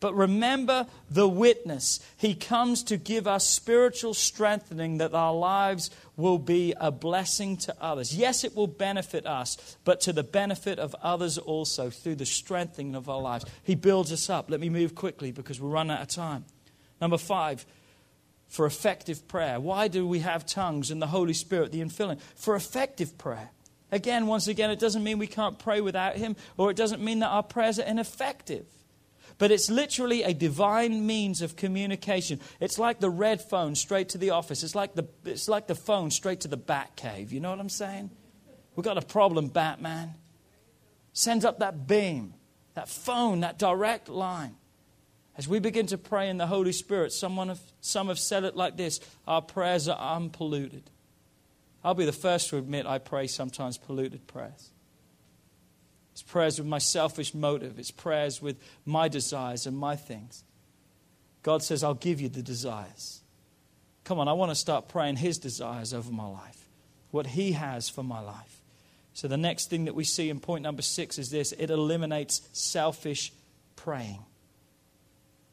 [0.00, 2.00] But remember the witness.
[2.16, 7.76] He comes to give us spiritual strengthening that our lives will be a blessing to
[7.80, 8.16] others.
[8.16, 12.94] Yes, it will benefit us, but to the benefit of others also through the strengthening
[12.94, 13.44] of our lives.
[13.62, 14.50] He builds us up.
[14.50, 16.46] Let me move quickly because we're running out of time.
[16.98, 17.66] Number five,
[18.48, 19.60] for effective prayer.
[19.60, 22.20] Why do we have tongues and the Holy Spirit, the infilling?
[22.36, 23.50] For effective prayer.
[23.92, 27.18] Again, once again, it doesn't mean we can't pray without Him, or it doesn't mean
[27.18, 28.66] that our prayers are ineffective
[29.40, 32.38] but it's literally a divine means of communication.
[32.60, 34.62] It's like the red phone straight to the office.
[34.62, 37.32] It's like the, it's like the phone straight to the bat cave.
[37.32, 38.10] You know what I'm saying?
[38.76, 40.12] We've got a problem, Batman.
[41.14, 42.34] Sends up that beam,
[42.74, 44.56] that phone, that direct line.
[45.38, 48.56] As we begin to pray in the Holy Spirit, someone have, some have said it
[48.56, 50.90] like this our prayers are unpolluted.
[51.82, 54.70] I'll be the first to admit I pray sometimes polluted prayers.
[56.12, 57.78] It's prayers with my selfish motive.
[57.78, 60.44] It's prayers with my desires and my things.
[61.42, 63.20] God says, I'll give you the desires.
[64.04, 66.66] Come on, I want to start praying His desires over my life,
[67.10, 68.60] what He has for my life.
[69.12, 72.42] So, the next thing that we see in point number six is this it eliminates
[72.52, 73.32] selfish
[73.76, 74.24] praying.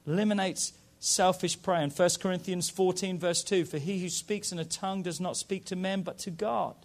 [0.06, 1.82] Eliminates selfish prayer.
[1.82, 5.38] In 1 Corinthians 14, verse 2 For he who speaks in a tongue does not
[5.38, 6.76] speak to men, but to God.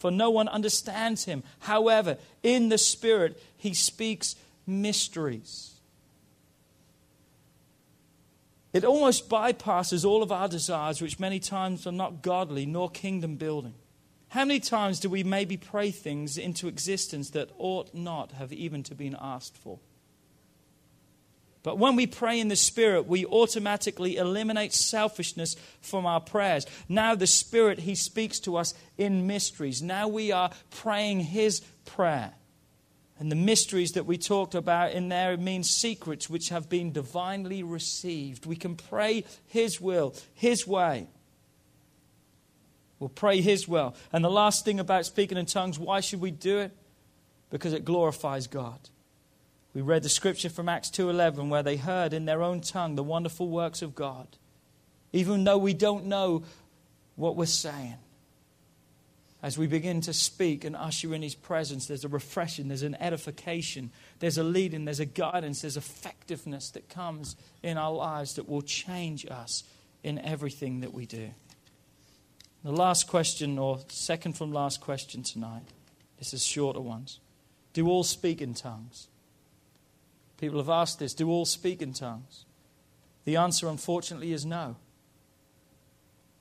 [0.00, 1.42] For no one understands him.
[1.58, 4.34] However, in the Spirit, he speaks
[4.66, 5.74] mysteries.
[8.72, 13.36] It almost bypasses all of our desires, which many times are not godly nor kingdom
[13.36, 13.74] building.
[14.30, 18.82] How many times do we maybe pray things into existence that ought not have even
[18.84, 19.80] to been asked for?
[21.62, 26.66] But when we pray in the Spirit, we automatically eliminate selfishness from our prayers.
[26.88, 29.82] Now, the Spirit, He speaks to us in mysteries.
[29.82, 32.32] Now we are praying His prayer.
[33.18, 37.62] And the mysteries that we talked about in there mean secrets which have been divinely
[37.62, 38.46] received.
[38.46, 41.08] We can pray His will, His way.
[42.98, 43.94] We'll pray His will.
[44.14, 46.72] And the last thing about speaking in tongues, why should we do it?
[47.50, 48.78] Because it glorifies God.
[49.72, 53.04] We read the scripture from Acts 2:11 where they heard in their own tongue the
[53.04, 54.36] wonderful works of God.
[55.12, 56.42] Even though we don't know
[57.16, 57.98] what we're saying
[59.42, 62.96] as we begin to speak and usher in His presence, there's a refreshing, there's an
[62.96, 68.48] edification, there's a leading, there's a guidance, there's effectiveness that comes in our lives that
[68.48, 69.64] will change us
[70.02, 71.30] in everything that we do.
[72.64, 75.62] The last question, or second from last question tonight,
[76.18, 77.18] this is shorter ones.
[77.72, 79.08] Do all speak in tongues?
[80.40, 82.46] People have asked this do all speak in tongues?
[83.24, 84.76] The answer, unfortunately, is no.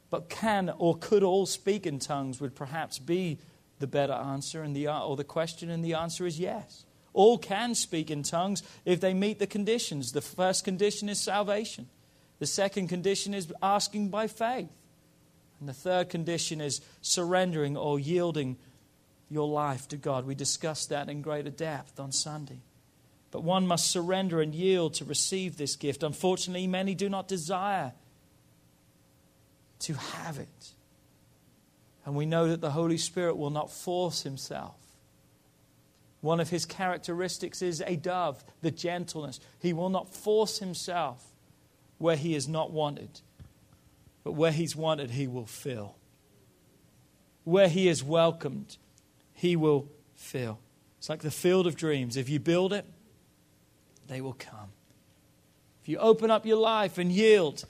[0.10, 3.39] But can or could all speak in tongues would perhaps be
[3.80, 6.86] the better answer and the, or the question, and the answer is yes.
[7.14, 10.14] All can speak in tongues if they meet the conditions.
[10.14, 11.89] The first condition is salvation.
[12.39, 14.70] The second condition is asking by faith.
[15.60, 18.58] And the third condition is surrendering or yielding
[19.30, 20.26] your life to God.
[20.26, 22.60] We discussed that in greater depth on Sunday.
[23.32, 26.01] But one must surrender and yield to receive this gift.
[26.03, 27.93] Unfortunately, many do not desire
[29.80, 30.73] to have it.
[32.05, 34.75] And we know that the Holy Spirit will not force himself.
[36.21, 39.39] One of his characteristics is a dove, the gentleness.
[39.59, 41.23] He will not force himself
[41.97, 43.21] where he is not wanted,
[44.23, 45.95] but where he's wanted, he will fill.
[47.43, 48.77] Where he is welcomed,
[49.34, 50.59] he will fill.
[50.97, 52.17] It's like the field of dreams.
[52.17, 52.86] If you build it,
[54.10, 54.74] they will come.
[55.82, 57.64] If you open up your life and yield,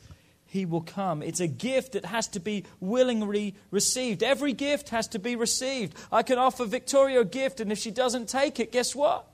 [0.47, 1.21] he will come.
[1.21, 4.23] It's a gift that has to be willingly received.
[4.23, 5.95] Every gift has to be received.
[6.11, 9.27] I can offer Victoria a gift, and if she doesn't take it, guess what?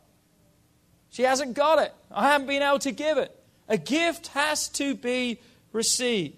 [1.10, 1.94] She hasn't got it.
[2.12, 3.34] I haven't been able to give it.
[3.70, 5.40] A gift has to be
[5.72, 6.36] received.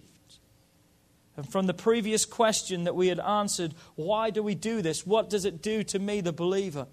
[1.35, 5.05] And from the previous question that we had answered, why do we do this?
[5.07, 6.87] What does it do to me, the believer?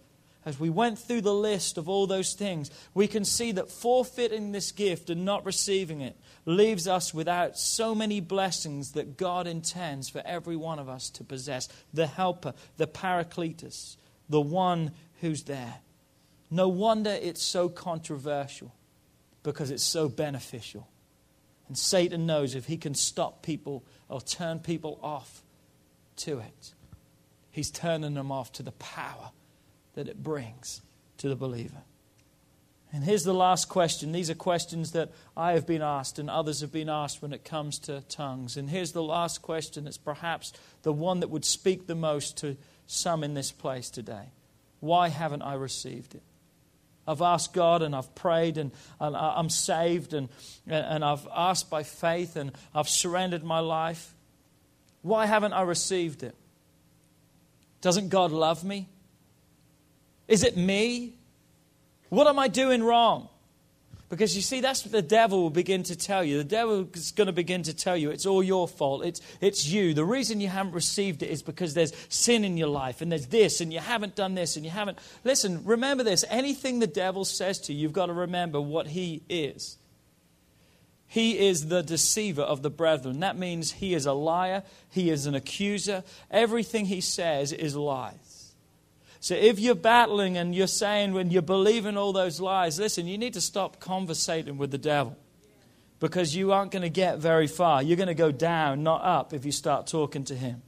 [0.47, 4.53] As we went through the list of all those things, we can see that forfeiting
[4.53, 10.11] this gift and not receiving it leaves us without so many blessings that God intends
[10.11, 13.97] for every one of us to possess the helper, the paracletus,
[14.28, 14.90] the one
[15.22, 15.76] who's there.
[16.51, 18.74] No wonder it's so controversial
[19.42, 20.88] because it's so beneficial.
[21.68, 25.42] And Satan knows if he can stop people or turn people off
[26.16, 26.74] to it,
[27.51, 29.30] he's turning them off to the power
[29.95, 30.82] that it brings
[31.18, 31.82] to the believer.
[32.92, 34.12] And here's the last question.
[34.12, 37.45] These are questions that I have been asked and others have been asked when it
[37.45, 38.57] comes to tongues.
[38.57, 39.82] And here's the last question.
[39.82, 44.30] that's perhaps the one that would speak the most to some in this place today.
[44.78, 46.22] Why haven't I received it?
[47.07, 48.70] I've asked God and I've prayed and,
[49.01, 50.28] and I'm saved and,
[50.68, 54.14] and I've asked by faith and I've surrendered my life.
[55.03, 56.36] Why haven't I received it?
[57.80, 58.88] Doesn't God love me?
[60.29, 61.14] Is it me?
[62.09, 63.29] What am I doing wrong?
[64.09, 66.39] Because you see, that's what the devil will begin to tell you.
[66.39, 69.05] The devil is going to begin to tell you it's all your fault.
[69.05, 69.95] It's, it's you.
[69.95, 73.27] The reason you haven't received it is because there's sin in your life and there's
[73.27, 74.99] this and you haven't done this and you haven't.
[75.25, 76.25] Listen, remember this.
[76.29, 79.79] Anything the devil says to you, you've got to remember what he is.
[81.07, 83.20] He is the deceiver of the brethren.
[83.20, 86.05] That means he is a liar, he is an accuser.
[86.31, 88.24] Everything he says is lies.
[89.25, 93.16] So if you're battling and you're saying when you're believing all those lies, listen, you
[93.16, 95.16] need to stop conversating with the devil
[95.99, 97.83] because you aren't going to get very far.
[97.83, 100.61] You're going to go down, not up, if you start talking to him.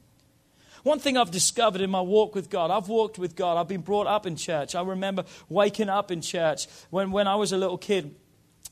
[0.85, 3.59] One thing I've discovered in my walk with God, I've walked with God.
[3.59, 4.75] I've been brought up in church.
[4.75, 8.15] I remember waking up in church when, when I was a little kid.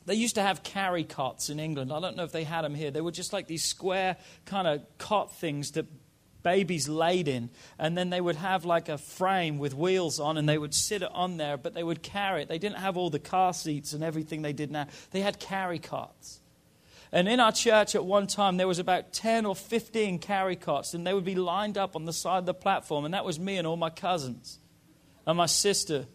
[0.07, 1.93] They used to have carry cots in England.
[1.93, 2.89] I don't know if they had them here.
[2.89, 5.85] They were just like these square kind of cot things that
[6.45, 7.49] babies laid in.
[7.79, 11.01] And then they would have like a frame with wheels on and they would sit
[11.01, 12.47] it on there, but they would carry it.
[12.47, 14.87] They didn't have all the car seats and everything they did now.
[15.09, 16.39] They had carry carts.
[17.11, 20.93] And in our church at one time, there was about 10 or 15 carry cots,
[20.93, 23.05] and they would be lined up on the side of the platform.
[23.05, 24.59] And that was me and all my cousins,
[25.25, 26.07] and my sister,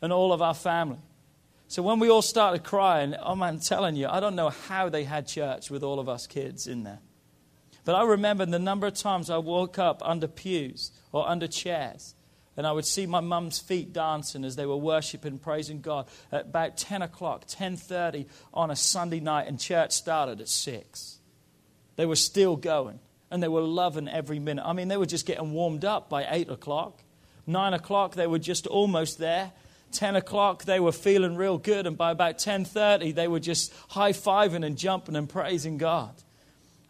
[0.00, 0.98] and all of our family.
[1.68, 4.88] So when we all started crying, oh man, I'm telling you, I don't know how
[4.88, 7.00] they had church with all of us kids in there.
[7.86, 12.16] But I remember the number of times I woke up under pews or under chairs
[12.56, 16.46] and I would see my mum's feet dancing as they were worshiping, praising God at
[16.46, 21.18] about 10 o'clock, 10.30 on a Sunday night, and church started at 6.
[21.96, 22.98] They were still going,
[23.30, 24.64] and they were loving every minute.
[24.66, 27.02] I mean, they were just getting warmed up by 8 o'clock.
[27.46, 29.52] 9 o'clock, they were just almost there.
[29.92, 34.64] 10 o'clock, they were feeling real good, and by about 10.30, they were just high-fiving
[34.64, 36.14] and jumping and praising God.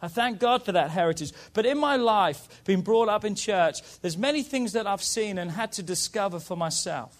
[0.01, 1.31] I thank God for that heritage.
[1.53, 5.37] But in my life, being brought up in church, there's many things that I've seen
[5.37, 7.17] and had to discover for myself.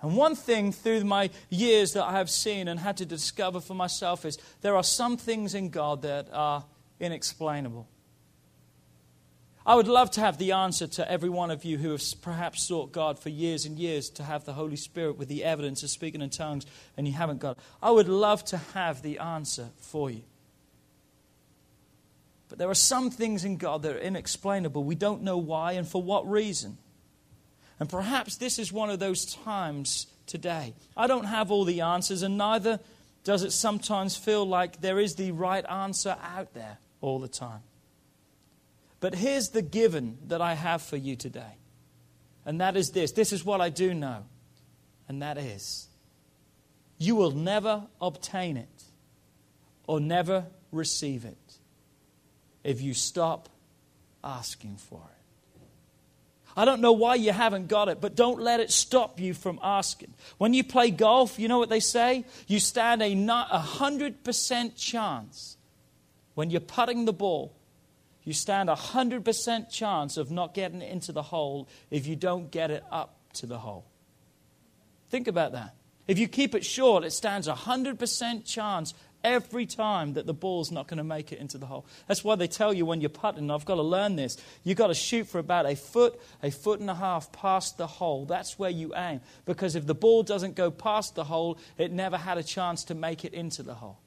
[0.00, 3.74] And one thing through my years that I have seen and had to discover for
[3.74, 6.64] myself is there are some things in God that are
[7.00, 7.88] inexplainable.
[9.66, 12.62] I would love to have the answer to every one of you who have perhaps
[12.62, 15.90] sought God for years and years to have the Holy Spirit with the evidence of
[15.90, 16.64] speaking in tongues
[16.96, 17.62] and you haven't got it.
[17.82, 20.22] I would love to have the answer for you.
[22.48, 24.84] But there are some things in God that are inexplainable.
[24.84, 26.78] We don't know why and for what reason.
[27.78, 30.74] And perhaps this is one of those times today.
[30.96, 32.80] I don't have all the answers, and neither
[33.24, 37.60] does it sometimes feel like there is the right answer out there all the time.
[39.00, 41.58] But here's the given that I have for you today.
[42.44, 44.24] And that is this this is what I do know.
[45.08, 45.88] And that is
[46.98, 48.82] you will never obtain it
[49.86, 51.47] or never receive it
[52.68, 53.48] if you stop
[54.22, 55.60] asking for it.
[56.54, 59.58] I don't know why you haven't got it, but don't let it stop you from
[59.62, 60.12] asking.
[60.36, 62.26] When you play golf, you know what they say?
[62.46, 65.56] You stand a 100% chance
[66.34, 67.54] when you're putting the ball.
[68.24, 72.50] You stand a 100% chance of not getting it into the hole if you don't
[72.50, 73.86] get it up to the hole.
[75.08, 75.74] Think about that.
[76.06, 78.92] If you keep it short, it stands a 100% chance
[79.24, 81.86] every time that the ball's not going to make it into the hole.
[82.06, 84.88] That's why they tell you when you're putting, I've got to learn this, you've got
[84.88, 88.24] to shoot for about a foot, a foot and a half past the hole.
[88.24, 89.20] That's where you aim.
[89.44, 92.94] Because if the ball doesn't go past the hole, it never had a chance to
[92.94, 93.98] make it into the hole.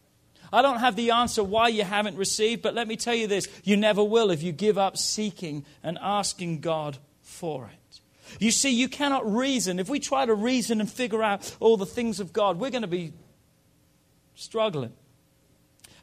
[0.54, 3.48] I don't have the answer why you haven't received, but let me tell you this
[3.64, 8.00] you never will if you give up seeking and asking God for it.
[8.40, 9.80] You see, you cannot reason.
[9.80, 12.82] If we try to reason and figure out all the things of God, we're going
[12.82, 13.14] to be
[14.36, 14.94] struggling.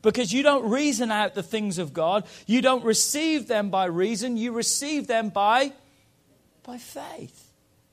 [0.02, 2.24] Because you don't reason out the things of God.
[2.46, 4.36] You don't receive them by reason.
[4.36, 5.72] You receive them by,
[6.62, 7.44] by faith.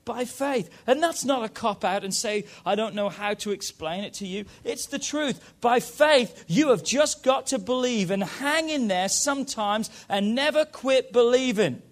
[0.04, 0.70] By faith.
[0.86, 4.14] And that's not a cop out and say, I don't know how to explain it
[4.14, 4.44] to you.
[4.62, 5.54] It's the truth.
[5.60, 10.64] By faith, you have just got to believe and hang in there sometimes and never
[10.64, 11.82] quit believing.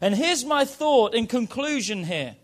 [0.00, 2.36] And here's my thought in conclusion here.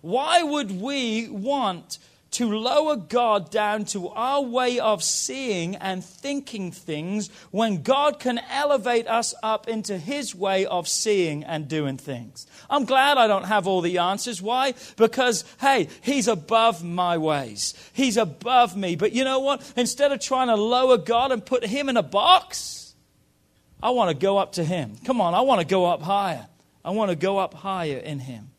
[0.00, 1.98] Why would we want
[2.30, 8.38] to lower God down to our way of seeing and thinking things when God can
[8.50, 12.46] elevate us up into His way of seeing and doing things.
[12.68, 14.42] I'm glad I don't have all the answers.
[14.42, 14.74] Why?
[14.96, 17.74] Because, hey, He's above my ways.
[17.92, 18.94] He's above me.
[18.94, 19.72] But you know what?
[19.76, 22.94] Instead of trying to lower God and put Him in a box,
[23.82, 24.96] I want to go up to Him.
[25.04, 26.46] Come on, I want to go up higher.
[26.84, 28.50] I want to go up higher in Him.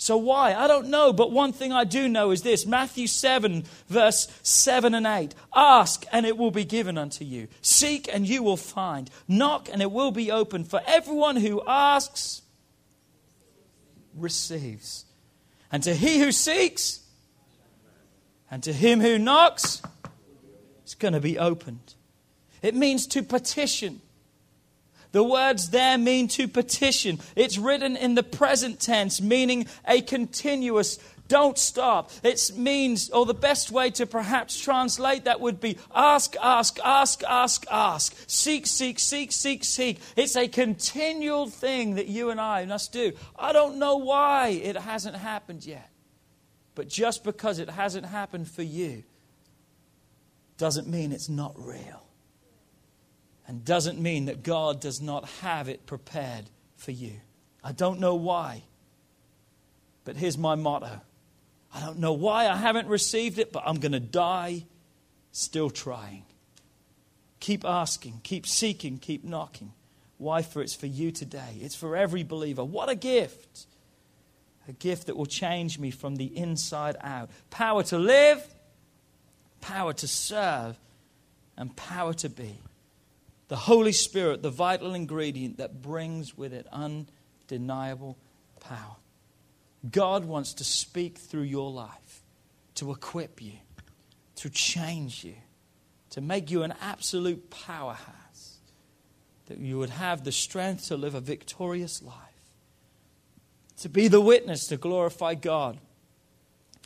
[0.00, 0.54] So why?
[0.54, 4.94] I don't know, but one thing I do know is this Matthew 7, verse 7
[4.94, 5.34] and 8.
[5.54, 7.48] Ask, and it will be given unto you.
[7.60, 9.10] Seek, and you will find.
[9.28, 10.68] Knock, and it will be opened.
[10.68, 12.40] For everyone who asks
[14.14, 15.04] receives.
[15.70, 17.00] And to he who seeks,
[18.50, 19.82] and to him who knocks,
[20.82, 21.92] it's going to be opened.
[22.62, 24.00] It means to petition.
[25.12, 27.18] The words there mean to petition.
[27.34, 32.10] It's written in the present tense, meaning a continuous, don't stop.
[32.22, 37.22] It means, or the best way to perhaps translate that would be ask, ask, ask,
[37.24, 38.16] ask, ask.
[38.26, 40.00] Seek, seek, seek, seek, seek.
[40.16, 43.12] It's a continual thing that you and I must do.
[43.38, 45.90] I don't know why it hasn't happened yet.
[46.74, 49.04] But just because it hasn't happened for you
[50.56, 52.09] doesn't mean it's not real
[53.50, 56.44] and doesn't mean that God does not have it prepared
[56.76, 57.14] for you.
[57.64, 58.62] I don't know why,
[60.04, 61.00] but here's my motto
[61.74, 64.66] I don't know why I haven't received it, but I'm going to die
[65.32, 66.22] still trying.
[67.40, 69.72] Keep asking, keep seeking, keep knocking.
[70.18, 70.42] Why?
[70.42, 71.58] For it's for you today.
[71.60, 72.62] It's for every believer.
[72.62, 73.66] What a gift!
[74.68, 77.30] A gift that will change me from the inside out.
[77.50, 78.46] Power to live,
[79.60, 80.78] power to serve,
[81.56, 82.60] and power to be.
[83.50, 88.16] The Holy Spirit, the vital ingredient that brings with it undeniable
[88.60, 88.94] power.
[89.90, 92.22] God wants to speak through your life,
[92.76, 93.54] to equip you,
[94.36, 95.34] to change you,
[96.10, 98.58] to make you an absolute powerhouse,
[99.46, 102.14] that you would have the strength to live a victorious life,
[103.78, 105.80] to be the witness to glorify God,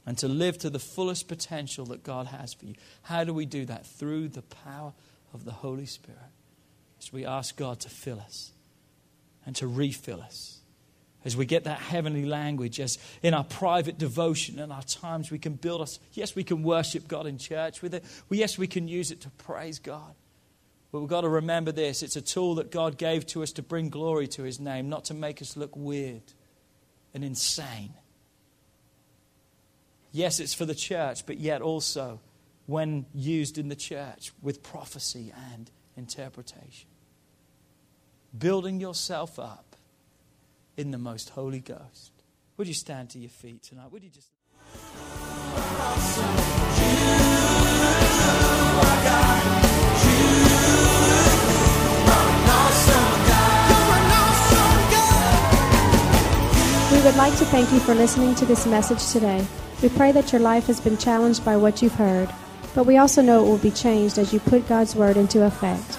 [0.07, 2.75] and to live to the fullest potential that God has for you.
[3.03, 3.85] How do we do that?
[3.85, 4.95] Through the power
[5.35, 6.21] of the Holy Spirit.
[7.05, 8.52] As we ask God to fill us
[9.46, 10.61] and to refill us
[11.24, 15.38] as we get that heavenly language, as in our private devotion and our times we
[15.38, 15.98] can build us.
[16.12, 18.05] Yes, we can worship God in church with it.
[18.28, 20.14] Well, yes, we can use it to praise God.
[20.92, 23.62] But we've got to remember this it's a tool that God gave to us to
[23.62, 26.22] bring glory to His name, not to make us look weird
[27.14, 27.94] and insane.
[30.12, 32.20] Yes, it's for the church, but yet also
[32.66, 36.88] when used in the church with prophecy and interpretation.
[38.37, 39.76] Building yourself up
[40.76, 42.11] in the most Holy Ghost.
[42.57, 43.93] Would you stand to your feet tonight?
[43.93, 44.28] Would you just.
[56.91, 59.47] We would like to thank you for listening to this message today.
[59.80, 62.28] We pray that your life has been challenged by what you've heard,
[62.74, 65.99] but we also know it will be changed as you put God's Word into effect.